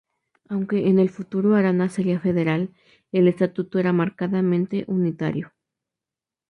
[0.49, 2.73] Aunque en el futuro Arana sería federal,
[3.11, 5.53] el estatuto era marcadamente unitario.